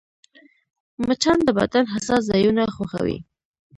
مچان 1.07 1.37
د 1.43 1.49
بدن 1.59 1.85
حساس 1.93 2.21
ځایونه 2.31 2.63
خوښوي 2.75 3.17